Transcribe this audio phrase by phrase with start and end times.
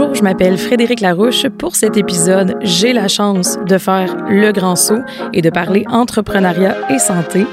[0.00, 1.48] Bonjour, je m'appelle Frédéric Larouche.
[1.48, 5.00] Pour cet épisode, j'ai la chance de faire le grand saut
[5.32, 7.44] et de parler entrepreneuriat et santé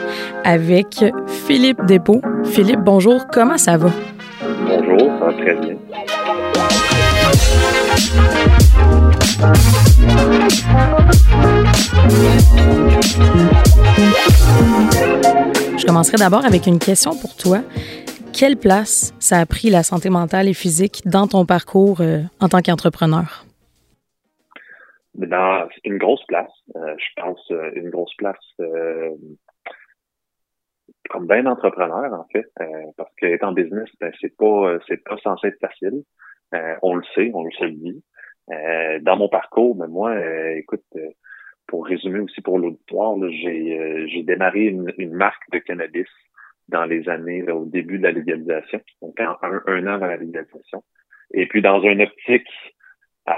[0.43, 1.03] avec
[1.47, 2.21] Philippe Despaux.
[2.43, 3.89] Philippe, bonjour, comment ça va?
[4.67, 5.75] Bonjour, ça va très bien.
[15.79, 17.61] Je commencerai d'abord avec une question pour toi
[18.35, 22.49] quelle place ça a pris la santé mentale et physique dans ton parcours euh, en
[22.49, 23.45] tant qu'entrepreneur?
[25.17, 26.51] C'est une grosse place.
[26.75, 28.35] Euh, je pense euh, une grosse place
[31.09, 32.51] comme bien d'entrepreneurs, en fait,
[32.97, 36.03] parce qu'être en business, ben, c'est pas pas censé être facile.
[36.81, 38.03] on le sait, on le sait dit.
[39.03, 40.15] dans mon parcours, ben, moi,
[40.55, 40.83] écoute,
[41.67, 44.65] pour résumer aussi pour l'auditoire, j'ai démarré
[44.97, 46.07] une marque de cannabis
[46.69, 50.83] dans les années, au début de la légalisation, donc un, un, an avant la légalisation.
[51.33, 52.47] Et puis dans une optique,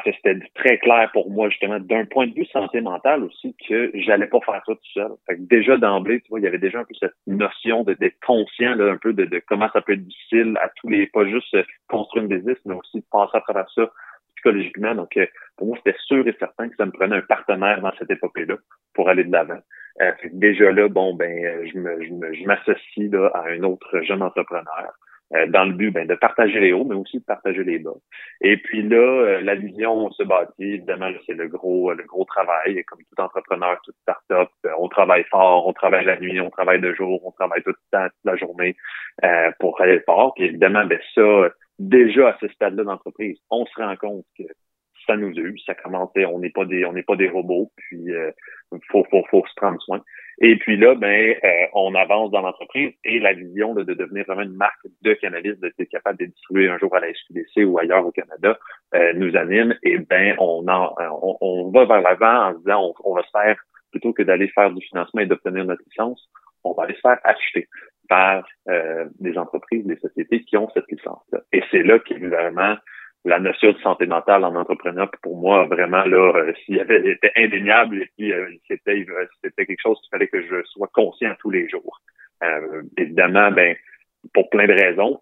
[0.04, 4.28] c'était très clair pour moi, justement, d'un point de vue santé mentale aussi, que j'allais
[4.28, 5.12] pas faire ça tout seul.
[5.26, 8.20] Fait que déjà d'emblée, tu vois, il y avait déjà un peu cette notion d'être
[8.26, 11.26] conscient là, un peu de, de, comment ça peut être difficile à tous les, pas
[11.26, 11.56] juste
[11.88, 13.90] construire une business, mais aussi de passer à travers ça
[14.36, 14.94] psychologiquement.
[14.94, 15.26] Donc, euh,
[15.56, 18.56] pour moi, c'était sûr et certain que ça me prenait un partenaire dans cette épopée-là
[18.94, 19.60] pour aller de l'avant.
[20.02, 24.22] Euh, déjà là, bon, ben, euh, je me, je m'associe là à un autre jeune
[24.22, 24.94] entrepreneur.
[25.34, 27.96] Euh, dans le but ben, de partager les hauts, mais aussi de partager les bas.
[28.40, 32.82] Et puis là, la vision se bâtit, évidemment, c'est le gros, le gros travail.
[32.86, 36.94] Comme tout entrepreneur, toute start-up, on travaille fort, on travaille la nuit, on travaille de
[36.94, 38.78] jour, on travaille tout le temps, toute la journée
[39.60, 40.34] pour aller fort.
[40.34, 44.46] Puis évidemment, ben ça, déjà à ce stade-là d'entreprise, on se rend compte que
[45.08, 48.12] ça nous use, ça commence, on n'est pas des, on n'est pas des robots, puis
[48.12, 48.32] euh,
[48.92, 50.02] faut, faut, faut se prendre soin.
[50.40, 54.44] Et puis là, ben, euh, on avance dans l'entreprise et la vision de, devenir vraiment
[54.44, 58.06] une marque de cannabis, d'être capable de distribuer un jour à la SQDC ou ailleurs
[58.06, 58.60] au Canada,
[58.94, 59.76] euh, nous anime.
[59.82, 63.58] Et ben, on, en, on, on va vers l'avant en disant, on, va se faire
[63.90, 66.30] plutôt que d'aller faire du financement et d'obtenir notre licence,
[66.64, 67.68] on va aller se faire acheter
[68.08, 71.42] par euh, des entreprises, des sociétés qui ont cette licence-là.
[71.52, 72.76] Et c'est là qu'évidemment,
[73.28, 78.02] la notion de santé mentale en entrepreneur, pour moi, vraiment, là, euh, avait, était indéniable
[78.02, 79.06] et puis euh, c'était,
[79.44, 82.00] c'était quelque chose qu'il fallait que je sois conscient tous les jours.
[82.44, 83.76] Euh, évidemment, ben,
[84.34, 85.22] pour plein de raisons.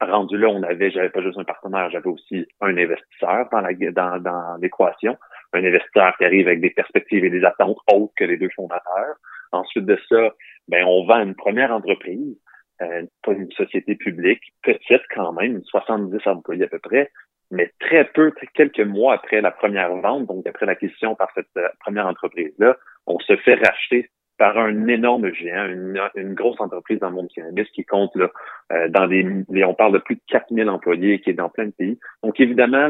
[0.00, 3.72] Rendu là, on avait, j'avais pas juste un partenaire, j'avais aussi un investisseur dans la
[3.92, 5.16] dans, dans l'équation,
[5.54, 9.16] un investisseur qui arrive avec des perspectives et des attentes autres que les deux fondateurs.
[9.52, 10.34] Ensuite de ça,
[10.68, 12.36] ben on vend une première entreprise
[12.82, 17.10] euh, une société publique, petite quand même, 70 employés à peu près,
[17.50, 21.68] mais très peu, quelques mois après la première vente, donc après l'acquisition par cette euh,
[21.80, 22.76] première entreprise-là,
[23.06, 27.68] on se fait racheter par un énorme géant, une, grosse entreprise dans le monde cannabis
[27.70, 28.30] qui compte là,
[28.72, 29.24] euh, dans des,
[29.64, 31.98] on parle de plus de 4000 employés qui est dans plein de pays.
[32.22, 32.88] Donc évidemment,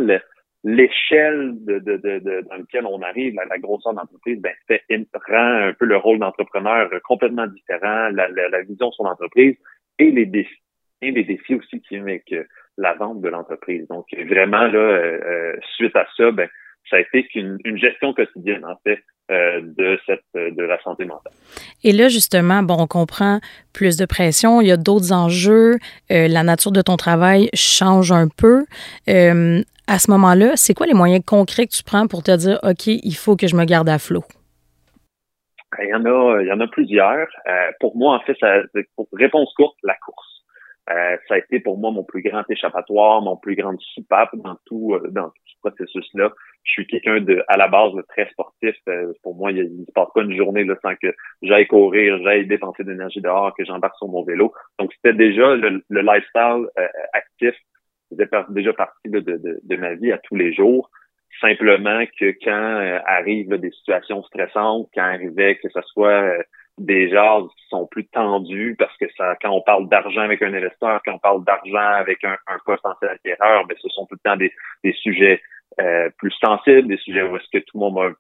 [0.65, 4.83] l'échelle de, de, de, dans laquelle on arrive, la, grosseur d'entreprise, ben, fait,
[5.29, 9.57] rend un peu le rôle d'entrepreneur complètement différent, la, la, la vision de son entreprise
[9.99, 10.63] et les défis,
[11.03, 12.45] et les défis aussi qui euh,
[12.79, 13.87] la vente de l'entreprise.
[13.89, 16.49] Donc, vraiment, là, euh, euh, suite à ça, ben,
[16.91, 21.33] ça a été une gestion quotidienne, en fait, de cette de la santé mentale.
[21.83, 23.41] Et là, justement, bon, on comprend
[23.73, 25.79] plus de pression, il y a d'autres enjeux,
[26.09, 28.67] la nature de ton travail change un peu.
[29.09, 32.87] à ce moment-là, c'est quoi les moyens concrets que tu prends pour te dire, OK,
[32.87, 34.23] il faut que je me garde à flot?
[35.83, 37.29] Il y en a, il y en a plusieurs.
[37.47, 38.63] Euh, pour moi, en fait, ça,
[38.95, 40.36] pour réponse courte, la course.
[40.91, 44.57] Euh, ça a été pour moi mon plus grand échappatoire, mon plus grand soupape dans
[44.67, 46.33] tout euh, dans tout ce processus-là.
[46.63, 48.77] Je suis quelqu'un de à la base très sportif.
[49.23, 52.47] pour moi, il ne se passe pas une journée là, sans que j'aille courir, j'aille
[52.47, 54.53] dépenser d'énergie dehors, que j'embarque sur mon vélo.
[54.79, 56.67] Donc c'était déjà le, lifestyle
[57.13, 57.55] actif
[58.11, 60.91] faisait déjà partie de, de, de, ma vie à tous les jours.
[61.41, 66.43] Simplement que quand euh, arrivent des situations stressantes, quand arrivait que ce soit euh,
[66.79, 70.53] des genres qui sont plus tendus, parce que ça, quand on parle d'argent avec un
[70.53, 74.31] investisseur, quand on parle d'argent avec un, un potentiel acquéreur, ben, ce sont tout le
[74.31, 74.53] temps des,
[74.85, 75.41] des sujets
[75.81, 78.11] euh, plus sensibles, des sujets où est-ce que tout le monde a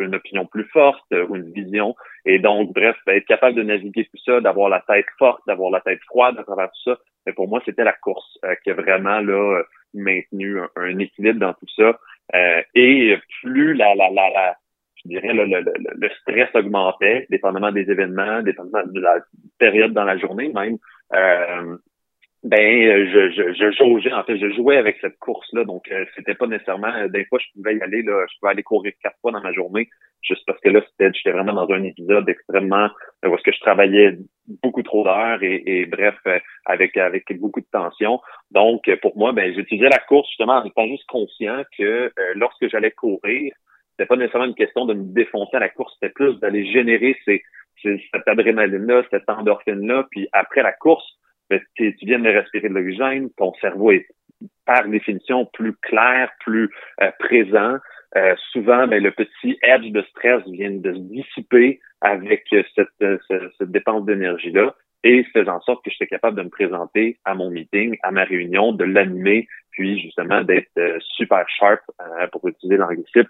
[0.00, 1.94] une opinion plus forte ou une vision.
[2.24, 5.70] Et donc, bref, ben, être capable de naviguer tout ça, d'avoir la tête forte, d'avoir
[5.70, 8.70] la tête froide à travers tout ça, mais ben, pour moi, c'était la course qui
[8.70, 9.62] a vraiment là
[9.94, 11.98] maintenu un équilibre dans tout ça.
[12.34, 14.56] Euh, et plus la, la, la
[15.02, 15.64] je dirais, le, le,
[15.96, 19.18] le, stress augmentait, dépendamment des événements, dépendamment de la
[19.58, 20.78] période dans la journée même,
[21.14, 21.76] euh,
[22.44, 26.04] Ben, euh, je, je, je jaugeais, en fait, je jouais avec cette course-là, donc euh,
[26.14, 26.92] c'était pas nécessairement.
[26.94, 29.40] Euh, des fois, je pouvais y aller, là, je pouvais aller courir quatre fois dans
[29.40, 29.88] ma journée,
[30.20, 32.90] juste parce que là, c'était, j'étais vraiment dans un épisode extrêmement
[33.24, 34.18] où est-ce que je travaillais
[34.62, 36.16] beaucoup trop d'heures et, et, bref,
[36.66, 38.20] avec avec beaucoup de tension.
[38.50, 42.90] Donc, pour moi, ben, j'utilisais la course justement en étant juste conscient que lorsque j'allais
[42.90, 43.54] courir,
[43.96, 47.16] c'était pas nécessairement une question de me défoncer à la course, c'était plus d'aller générer
[47.24, 47.42] ces,
[47.82, 51.18] ces cette adrénaline-là, cette endorphine-là, puis après la course
[51.50, 54.06] ben, tu viens de respirer de l'oxygène, ton cerveau est
[54.66, 56.70] par définition plus clair, plus
[57.02, 57.76] euh, présent.
[58.16, 62.44] Euh, souvent, ben, le petit edge de stress vient de se dissiper avec
[62.74, 67.18] cette, euh, cette, dépense d'énergie-là et faisant en sorte que j'étais capable de me présenter
[67.24, 71.82] à mon meeting, à ma réunion, de l'animer, puis justement d'être super sharp,
[72.32, 73.28] pour utiliser l'anglicisme.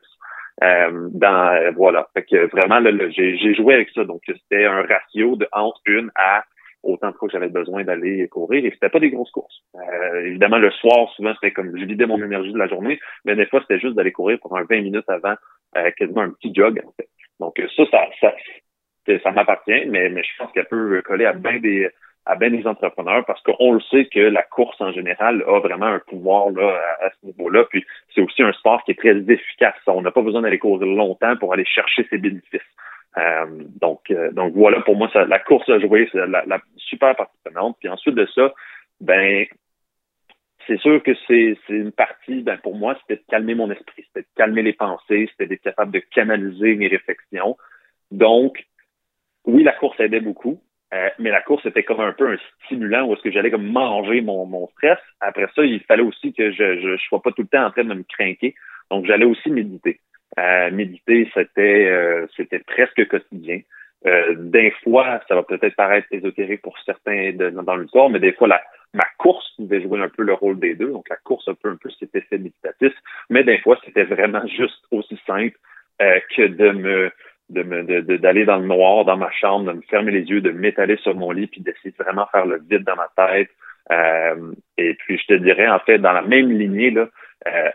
[0.60, 2.08] Dans voilà.
[2.14, 2.80] Fait que vraiment,
[3.10, 4.04] j'ai joué avec ça.
[4.04, 6.44] Donc, c'était un ratio de entre une à
[6.84, 9.62] autant de fois que j'avais besoin d'aller courir et c'était pas des grosses courses.
[9.74, 13.34] Euh, évidemment, le soir, souvent, c'était comme je vidais mon énergie de la journée, mais
[13.34, 15.34] des fois, c'était juste d'aller courir pour un 20 minutes avant
[15.76, 17.08] euh, quasiment un petit jog, en fait.
[17.40, 17.84] Donc ça,
[18.20, 18.34] ça,
[19.06, 21.88] ça, ça m'appartient, mais, mais je pense qu'elle peut coller à bien des
[22.26, 25.86] à bien des entrepreneurs parce qu'on le sait que la course en général a vraiment
[25.86, 27.64] un pouvoir là à, ce niveau-là.
[27.70, 27.84] Puis
[28.14, 29.74] c'est aussi un sport qui est très efficace.
[29.86, 32.60] On n'a pas besoin d'aller courir longtemps pour aller chercher ses bénéfices.
[33.16, 33.46] Euh,
[33.80, 37.36] donc, euh, donc voilà, pour moi, la course à jouer, c'est la, la, super partie
[37.44, 37.76] prenante.
[37.78, 38.52] Puis ensuite de ça,
[39.00, 39.46] ben
[40.66, 44.22] c'est sûr que c'est une partie, ben pour moi, c'était de calmer mon esprit, c'était
[44.22, 47.56] de calmer les pensées, c'était d'être capable de canaliser mes réflexions.
[48.10, 48.64] Donc,
[49.44, 50.60] oui, la course aidait beaucoup,
[50.94, 53.66] euh, mais la course était comme un peu un stimulant où est-ce que j'allais comme
[53.66, 54.98] manger mon, mon stress.
[55.20, 57.84] Après ça, il fallait aussi que je je, sois pas tout le temps en train
[57.84, 58.54] de me craquer.
[58.90, 60.00] Donc, j'allais aussi méditer.
[60.38, 63.60] Euh, méditer, c'était euh, c'était presque quotidien.
[64.06, 68.32] Euh, des fois, ça va peut-être paraître ésotérique pour certains dans le corps, mais des
[68.32, 68.62] fois, la,
[68.92, 70.90] ma course pouvait jouer un peu le rôle des deux.
[70.90, 72.92] Donc, la course un peu, un peu cet effet méditatif.
[73.30, 75.56] Mais des fois, c'était vraiment juste aussi simple
[76.02, 77.10] euh, que de me
[77.50, 80.50] de me d'aller dans le noir dans ma chambre, de me fermer les yeux, de
[80.50, 83.50] m'étaler sur mon lit, puis d'essayer de vraiment faire le vide dans ma tête.
[83.92, 87.08] Euh, et puis, je te dirais, en fait, dans la même lignée, là,
[87.46, 87.70] euh,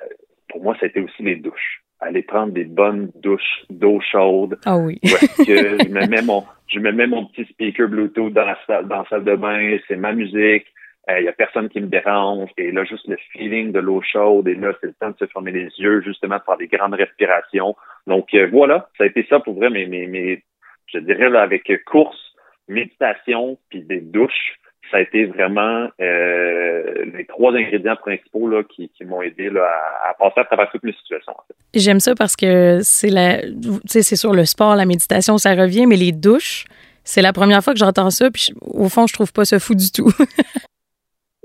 [0.48, 4.58] pour moi, c'était aussi les douches aller prendre des bonnes douches d'eau chaude.
[4.66, 5.00] Ah oui.
[5.02, 8.88] que je me mets mon, je me mets mon petit speaker Bluetooth dans la salle,
[8.88, 10.66] dans la salle de bain, c'est ma musique.
[11.10, 12.50] Il euh, y a personne qui me dérange.
[12.58, 14.48] Et là, juste le feeling de l'eau chaude.
[14.48, 16.94] Et là, c'est le temps de se fermer les yeux, justement, de faire des grandes
[16.94, 17.76] respirations.
[18.08, 18.90] Donc, euh, voilà.
[18.98, 20.44] Ça a été ça pour vrai, mais, mais, mais
[20.88, 22.34] je dirais, avec course,
[22.68, 24.60] méditation, puis des douches,
[24.92, 29.68] ça a été vraiment euh, les trois ingrédients principaux là, qui, qui m'ont aidé là,
[30.04, 31.34] à, passer à travers toutes mes situations.
[31.76, 33.42] J'aime ça parce que c'est la,
[33.86, 36.66] c'est sur le sport, la méditation, ça revient, mais les douches,
[37.04, 39.76] c'est la première fois que j'entends ça, puis au fond, je trouve pas ça fou
[39.76, 40.12] du tout.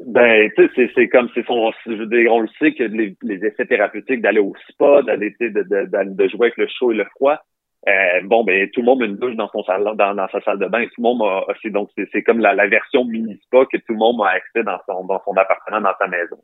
[0.06, 4.22] ben, tu sais, c'est comme c'est son, on le sait que les, les effets thérapeutiques
[4.22, 7.40] d'aller au spa, d'aller de, de, de jouer avec le chaud et le froid,
[7.86, 10.40] euh, bon, ben tout le monde a une douche dans son salon, dans, dans sa
[10.40, 10.84] salle de bain.
[10.84, 13.92] Tout le monde a, c'est donc c'est comme la, la, version mini spa que tout
[13.92, 16.38] le monde a accès dans son dans son appartement, dans sa maison.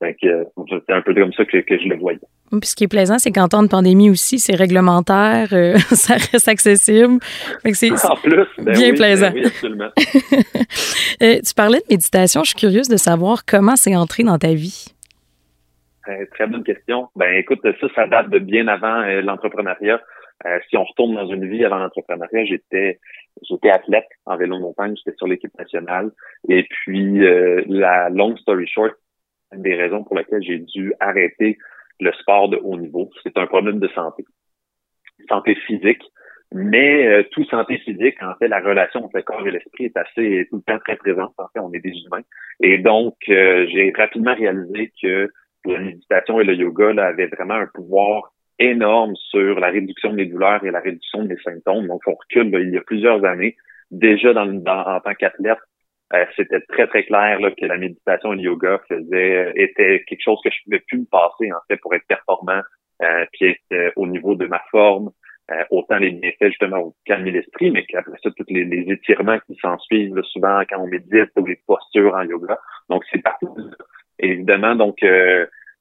[0.00, 0.44] Donc euh,
[0.86, 2.20] c'est un peu comme ça que, que je le voyais.
[2.52, 6.14] Puis ce qui est plaisant, c'est qu'en temps de pandémie aussi, c'est réglementaire, euh, ça
[6.14, 7.18] reste accessible.
[7.72, 9.30] c'est en plus, ben bien oui, plaisant.
[9.30, 9.90] Ben oui, absolument.
[9.96, 12.44] tu parlais de méditation.
[12.44, 14.94] Je suis curieuse de savoir comment c'est entré dans ta vie.
[16.32, 17.08] très bonne question.
[17.16, 20.00] Ben écoute, ça, ça date de bien avant l'entrepreneuriat.
[20.46, 22.98] Euh, si on retourne dans une vie avant l'entrepreneuriat, j'étais
[23.42, 26.10] j'étais athlète en vélo de montagne, j'étais sur l'équipe nationale.
[26.48, 28.94] Et puis euh, la long story short,
[29.52, 31.58] une des raisons pour lesquelles j'ai dû arrêter
[32.00, 34.24] le sport de haut niveau, c'est un problème de santé,
[35.28, 36.02] santé physique.
[36.52, 39.96] Mais euh, tout santé physique, en fait, la relation entre le corps et l'esprit est
[39.96, 41.32] assez tout le temps très présente.
[41.38, 42.22] En fait, on est des humains.
[42.60, 45.30] Et donc, j'ai rapidement réalisé que
[45.64, 50.26] la méditation et le yoga là, avaient vraiment un pouvoir énorme sur la réduction des
[50.26, 51.88] douleurs et la réduction des symptômes.
[51.88, 53.56] Donc, on recule il y a plusieurs années.
[53.90, 55.58] Déjà dans, en tant qu'athlète,
[56.12, 60.04] euh, c'était très, très clair là, que la méditation et le yoga faisait, euh, était
[60.06, 62.60] quelque chose que je pouvais plus me passer, en fait, pour être performant,
[63.02, 65.10] euh, puis euh, au niveau de ma forme,
[65.70, 69.56] autant les bienfaits, justement, au calmer l'esprit, mais qu'après ça, tous les, les étirements qui
[69.56, 72.56] s'en suivent, souvent, quand on médite, ou les postures en yoga.
[72.88, 73.56] Donc, c'est partout.
[74.20, 74.98] Évidemment, donc,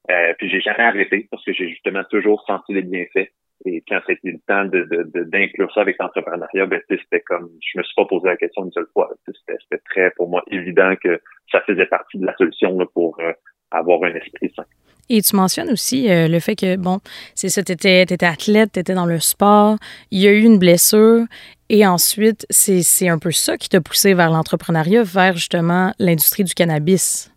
[0.09, 3.29] euh, puis j'ai jamais arrêté parce que j'ai justement toujours senti les bienfaits.
[3.65, 4.87] Et quand c'était le temps de,
[5.25, 8.71] d'inclure ça avec l'entrepreneuriat, ben, c'était comme, je me suis pas posé la question une
[8.71, 9.09] seule fois.
[9.25, 11.19] C'était, très, pour moi, évident que
[11.51, 13.33] ça faisait partie de la solution là, pour euh,
[13.71, 14.63] avoir un esprit sain.
[15.09, 16.99] Et tu mentionnes aussi euh, le fait que, bon,
[17.35, 19.77] c'est ça, tu étais, étais, athlète, tu étais dans le sport,
[20.11, 21.25] il y a eu une blessure
[21.67, 26.53] Et ensuite, c'est un peu ça qui t'a poussé vers l'entrepreneuriat, vers justement l'industrie du
[26.53, 27.31] cannabis.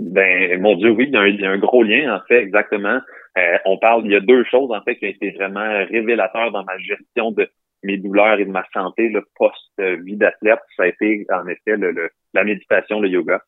[0.00, 3.00] Ben, mon Dieu, oui, il y, a un, gros lien, en fait, exactement.
[3.36, 6.52] Euh, on parle, il y a deux choses, en fait, qui ont été vraiment révélateurs
[6.52, 7.50] dans ma gestion de
[7.82, 10.60] mes douleurs et de ma santé, le post-vie d'athlète.
[10.78, 13.42] Ça a été, en effet, le, la méditation, le yoga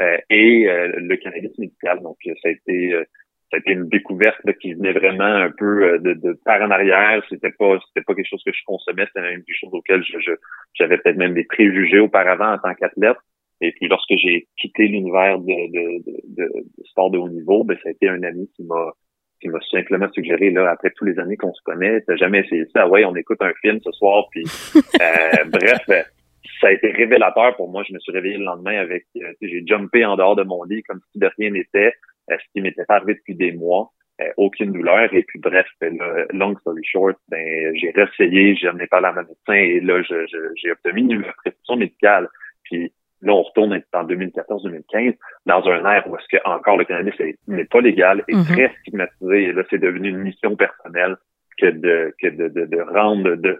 [0.00, 2.00] euh, et euh, le cannabis médical.
[2.00, 2.94] Donc, ça a été
[3.50, 7.22] ça a été une découverte qui venait vraiment un peu de, de par en arrière.
[7.28, 10.32] C'était pas c'était pas quelque chose que je consommais, c'était même quelque chose auquel je,
[10.72, 13.18] j'avais peut-être même des préjugés auparavant en tant qu'athlète.
[13.60, 17.76] Et puis lorsque j'ai quitté l'univers de, de, de, de, sport de haut niveau, ben,
[17.82, 18.92] ça a été un ami qui m'a
[19.40, 22.64] qui m'a simplement suggéré, là, après tous les années qu'on se connaît, t'as jamais essayé
[22.72, 24.44] ça, ouais, on écoute un film ce soir, puis
[24.76, 26.08] euh, bref,
[26.60, 27.84] ça a été révélateur pour moi.
[27.88, 30.82] Je me suis réveillé le lendemain avec, euh, j'ai jumpé en dehors de mon lit
[30.82, 31.92] comme si de rien n'était,
[32.30, 33.92] euh, ce qui m'était arrivé depuis des mois,
[34.36, 35.14] aucune douleur.
[35.14, 35.96] Et puis bref, ben,
[36.32, 40.02] long story short, ben j'ai réessayé, j'en ai parlé à ma médecin et là,
[40.56, 42.28] j'ai obtenu une prescription médicale.
[42.64, 47.14] Puis Là, on retourne en 2014-2015 dans un air où est-ce que encore le cannabis
[47.46, 48.44] n'est pas légal et mhm.
[48.44, 49.44] très stigmatisé.
[49.44, 51.16] Et là, c'est devenu une mission personnelle
[51.58, 53.58] que de que de, de, de rendre, de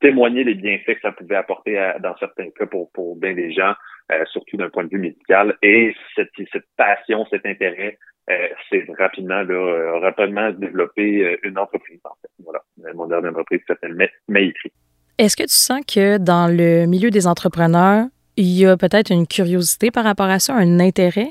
[0.00, 3.74] témoigner les bienfaits que ça pouvait apporter dans certains cas pour, pour bien des gens,
[4.12, 5.56] euh, surtout d'un point de vue médical.
[5.62, 7.98] Et cette, cette passion, cet intérêt,
[8.28, 8.34] euh,
[8.68, 12.30] c'est rapidement, là, euh, rapidement développer euh, une entreprise, en fait.
[12.44, 12.60] Voilà.
[12.94, 13.96] Mon dernière entreprise s'appelle
[14.28, 14.72] Maitri.
[15.18, 18.06] Est-ce que tu sens que dans le milieu des entrepreneurs,
[18.36, 21.30] il y a peut-être une curiosité par rapport à ça, un intérêt?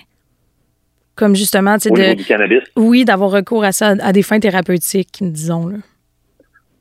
[1.16, 2.64] Comme justement, tu sais, du cannabis?
[2.76, 5.68] Oui, d'avoir recours à ça à des fins thérapeutiques, disons.
[5.68, 5.78] Là.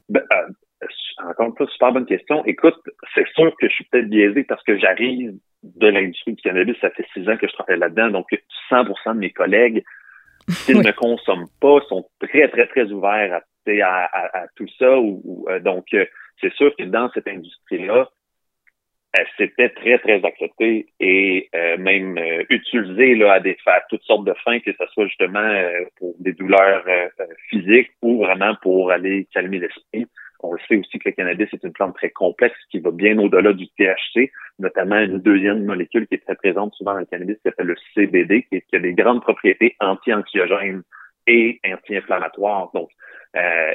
[0.09, 2.45] Ben, euh, encore une fois, super bonne question.
[2.45, 2.75] Écoute,
[3.14, 6.76] c'est sûr que je suis peut-être biaisé parce que j'arrive de l'industrie du cannabis.
[6.81, 8.11] Ça fait six ans que je travaille là-dedans.
[8.11, 8.26] Donc,
[8.71, 9.85] 100% de mes collègues,
[10.49, 14.99] s'ils ne consomment pas, sont très, très, très ouverts à, à, tout ça.
[14.99, 16.04] Ou, euh, donc, euh,
[16.40, 18.11] c'est sûr que dans cette industrie-là,
[19.37, 23.56] c'était très, très accepté et euh, même euh, utilisé là, à des
[23.88, 26.85] toutes sortes de fins, que ce soit justement euh, pour des douleurs
[27.49, 30.06] physiques ou vraiment pour aller calmer l'esprit.
[30.40, 33.54] On sait aussi que le cannabis est une plante très complexe qui va bien au-delà
[33.54, 37.42] du THC, notamment une deuxième molécule qui est très présente souvent dans le cannabis qui
[37.44, 40.83] s'appelle le CBD, qui, qui, a des grandes propriétés anti-anxiogènes
[41.26, 42.71] et anti-inflammatoires.
[42.75, 42.90] Donc,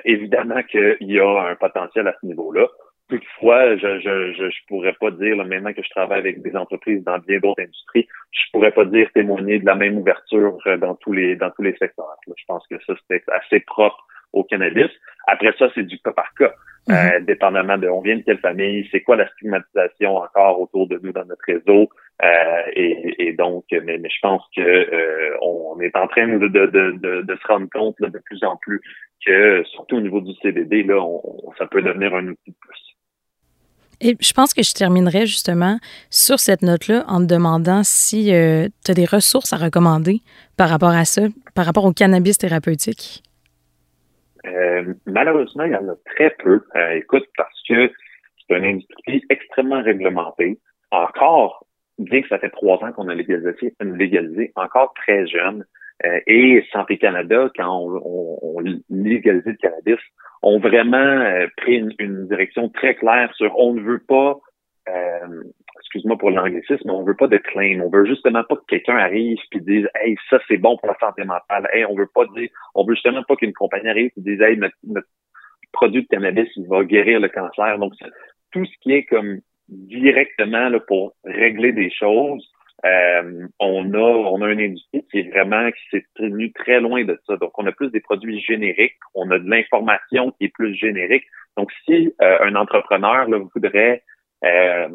[0.06, 2.68] évidemment qu'il y a un potentiel à ce niveau-là.
[3.10, 7.04] Toutefois, je, je, je, pourrais pas dire, là, maintenant que je travaille avec des entreprises
[7.04, 10.94] dans bien d'autres industries, je pourrais pas dire témoigner de la même ouverture euh, dans
[10.96, 12.16] tous les dans tous les secteurs.
[12.28, 14.92] Je pense que ça, c'est assez propre au cannabis.
[15.28, 16.54] Après ça, c'est du cas par cas.
[16.90, 17.26] Euh, mm-hmm.
[17.26, 21.12] dépendamment de on vient de quelle famille, c'est quoi la stigmatisation encore autour de nous
[21.12, 21.90] dans notre réseau.
[22.24, 26.48] Euh, et, et, donc, mais, mais, je pense que euh, on est en train de,
[26.48, 28.82] de, de, de se rendre compte là, de plus en plus
[29.26, 32.79] que, surtout au niveau du CBD, là, on, ça peut devenir un outil de plus.
[34.02, 35.78] Et je pense que je terminerai justement
[36.10, 40.22] sur cette note-là en te demandant si euh, tu as des ressources à recommander
[40.58, 43.24] par rapport à ça, par rapport au cannabis thérapeutique.
[44.46, 46.64] Euh, malheureusement, il y en a très peu.
[46.76, 47.92] Euh, écoute, parce que
[48.48, 50.60] c'est une industrie extrêmement réglementée.
[50.92, 51.66] Encore,
[51.98, 55.66] bien que ça fait trois ans qu'on a légalisé, légalisé encore très jeune.
[56.06, 60.00] Euh, et Santé Canada, quand on, on, on le cannabis,
[60.42, 64.40] ont vraiment euh, pris une, direction très claire sur on ne veut pas,
[64.88, 65.44] euh,
[65.80, 67.82] excuse-moi pour l'anglicisme, mais on veut pas de claim.
[67.84, 70.98] On veut justement pas que quelqu'un arrive et dise Hey, ça c'est bon pour la
[71.00, 71.68] santé mentale.
[71.74, 74.58] Hey, on veut pas dire, on veut justement pas qu'une compagnie arrive et dise Hey,
[74.58, 75.08] notre, notre
[75.74, 77.78] produit de cannabis, il va guérir le cancer.
[77.78, 77.94] Donc,
[78.52, 82.50] tout ce qui est comme directement là, pour régler des choses,
[82.86, 87.04] euh, on a on a une industrie qui est vraiment qui s'est tenue très loin
[87.04, 87.36] de ça.
[87.38, 91.26] Donc, on a plus des produits génériques, on a de l'information qui est plus générique.
[91.58, 94.04] Donc, si euh, un entrepreneur là, voudrait
[94.46, 94.88] euh,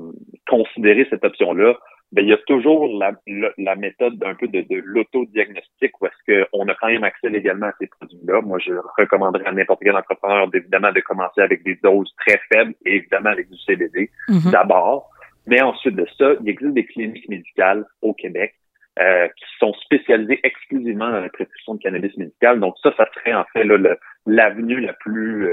[0.48, 1.74] considérer cette option-là,
[2.12, 3.12] ben, il y a toujours la,
[3.58, 7.66] la, méthode un peu de, de l'autodiagnostic où est-ce qu'on a quand même accès légalement
[7.66, 8.40] à ces produits-là.
[8.40, 12.74] Moi, je recommanderais à n'importe quel entrepreneur évidemment de commencer avec des doses très faibles
[12.86, 14.52] et évidemment avec du CBD mm-hmm.
[14.52, 15.10] d'abord.
[15.46, 18.54] Mais ensuite de ça, il existe des cliniques médicales au Québec
[18.98, 22.60] euh, qui sont spécialisées exclusivement dans la prescription de cannabis médical.
[22.60, 23.64] Donc ça, ça serait en fait
[24.26, 25.48] l'avenue la plus,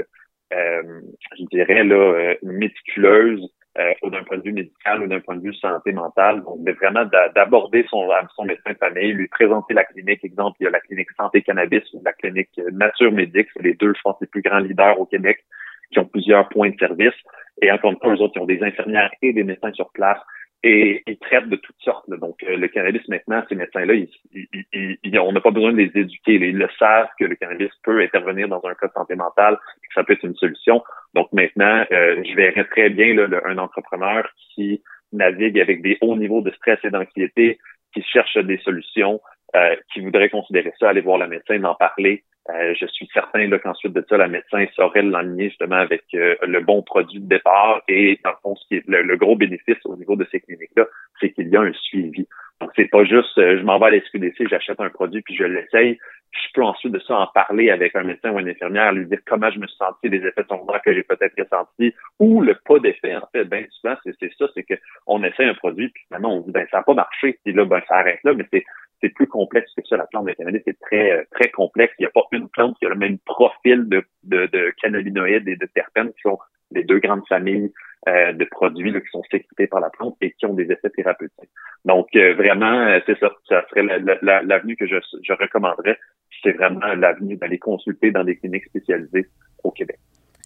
[0.52, 1.00] euh,
[1.38, 5.42] je dirais, là, euh, méticuleuse euh, d'un point de vue médical ou d'un point de
[5.42, 6.42] vue santé mentale.
[6.42, 8.06] Donc, vraiment d'aborder son,
[8.36, 10.24] son médecin de famille, lui présenter la clinique.
[10.24, 13.48] Exemple, il y a la clinique Santé Cannabis ou la clinique Nature Médic.
[13.54, 15.44] C'est les deux, je pense, les plus grands leaders au Québec
[15.90, 17.14] qui ont plusieurs points de service.
[17.62, 20.18] Et encore une fois, eux autres, ils ont des infirmières et des médecins sur place
[20.64, 22.08] et ils traitent de toutes sortes.
[22.08, 26.34] Donc, le cannabis, maintenant, ces médecins-là, ils, on n'a pas besoin de les éduquer.
[26.34, 29.94] Ils le savent que le cannabis peut intervenir dans un cas de santé mentale, que
[29.94, 30.82] ça peut être une solution.
[31.14, 36.42] Donc, maintenant, je verrais très bien là, un entrepreneur qui navigue avec des hauts niveaux
[36.42, 37.58] de stress et d'anxiété,
[37.92, 39.20] qui cherche des solutions,
[39.54, 42.24] euh, qui voudrait considérer ça, aller voir le médecin, d'en parler.
[42.50, 46.60] Euh, je suis certain qu'ensuite de ça, la médecin saurait l'aligner justement avec euh, le
[46.60, 47.82] bon produit de départ.
[47.86, 50.86] Et dans le fond, ce qui est le, gros bénéfice au niveau de ces cliniques-là,
[51.20, 52.26] c'est qu'il y a un suivi.
[52.60, 55.44] Donc, c'est pas juste je m'en vais à la SQDC, j'achète un produit puis je
[55.44, 55.98] l'essaye.
[56.32, 59.18] Je peux ensuite de ça en parler avec un médecin ou une infirmière, lui dire
[59.26, 62.78] comment je me suis senti, les effets secondaires que j'ai peut-être ressentis, ou le pas
[62.78, 63.14] d'effet.
[63.16, 66.50] En fait, bien souvent, c'est ça, c'est qu'on essaie un produit, puis finalement, on dit
[66.50, 68.64] ben ça n'a pas marché, puis là, ben ça arrête là, mais c'est
[69.02, 69.96] c'est plus complexe que ça.
[69.96, 71.92] La plante de cannabis est très, très complexe.
[71.98, 75.48] Il n'y a pas une plante qui a le même profil de, de, de cannabinoïdes
[75.48, 76.38] et de terpènes qui sont
[76.70, 77.72] les deux grandes familles
[78.08, 81.50] euh, de produits qui sont sécrétés par la plante et qui ont des effets thérapeutiques.
[81.84, 83.30] Donc, euh, vraiment, euh, c'est ça.
[83.48, 83.84] Ça serait
[84.22, 85.98] l'avenue que je, je recommanderais.
[86.42, 89.28] C'est vraiment l'avenue d'aller consulter dans des cliniques spécialisées
[89.62, 89.98] au Québec.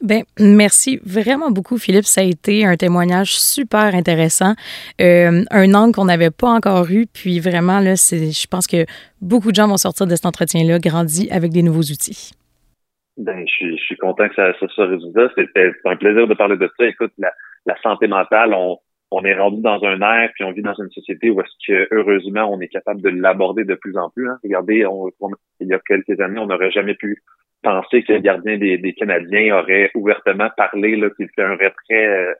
[0.02, 2.04] Ben, merci vraiment beaucoup, Philippe.
[2.04, 4.54] Ça a été un témoignage super intéressant,
[5.00, 7.06] euh, un angle qu'on n'avait pas encore eu.
[7.06, 8.84] Puis vraiment, là, je pense que
[9.22, 12.32] beaucoup de gens vont sortir de cet entretien-là grandis avec des nouveaux outils.
[13.16, 15.30] Ben, je suis, content que ça, ça soit résultat.
[15.34, 16.86] C'était un plaisir de parler de ça.
[16.86, 17.32] Écoute, la,
[17.82, 18.76] santé mentale, on,
[19.10, 21.88] on est rendu dans un air, puis on vit dans une société où est-ce que
[21.92, 24.28] heureusement on est capable de l'aborder de plus en plus.
[24.28, 24.36] Hein.
[24.42, 25.10] Regardez, on,
[25.60, 27.22] il y a quelques années, on n'aurait jamais pu
[27.62, 32.34] penser que le gardien des, Canadiens aurait ouvertement parlé qu'il fait un retrait euh,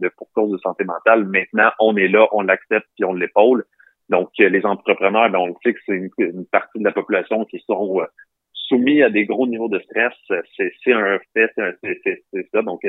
[0.00, 1.24] de pour cause de santé mentale.
[1.24, 3.64] Maintenant, on est là, on l'accepte puis on l'épaule.
[4.08, 7.44] Donc, euh, les entrepreneurs, ben, on le sait que c'est une, partie de la population
[7.44, 8.06] qui sont euh,
[8.52, 10.12] soumis à des gros niveaux de stress.
[10.56, 11.50] C'est un fait,
[11.82, 12.62] c'est ça.
[12.62, 12.80] Donc,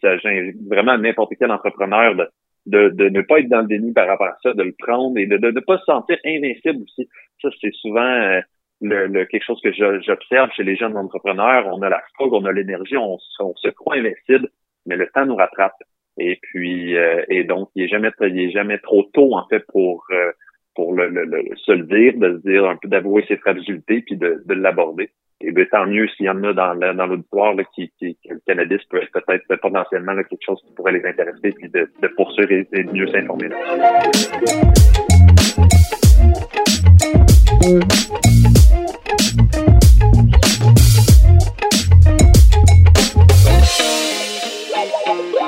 [0.00, 2.28] s'agit vraiment n'importe quel entrepreneur de,
[2.66, 5.18] de, de, ne pas être dans le déni par rapport à ça, de le prendre
[5.18, 7.08] et de ne pas se sentir invincible aussi.
[7.40, 8.40] Ça, c'est souvent
[8.82, 11.66] le, quelque chose que j'observe chez les jeunes entrepreneurs.
[11.68, 14.48] On a la fougue, on a l'énergie, on, se croit invincible,
[14.86, 15.76] mais le temps nous rattrape.
[16.18, 19.64] Et puis, euh, et donc, il est jamais, il est jamais trop tôt en fait
[19.68, 20.32] pour euh,
[20.74, 21.08] pour le,
[21.56, 25.10] se le dire, de se dire un peu d'avouer ses fragilités puis de, de l'aborder.
[25.42, 28.82] Et bien, tant mieux s'il y en a dans, dans l'auditoire qui, qui, le cannabis
[28.88, 32.66] peut être peut-être potentiellement quelque chose qui pourrait les intéresser puis de, de poursuivre et,
[32.72, 33.50] et de mieux s'informer.
[40.02, 40.34] Thank
[45.06, 45.41] you.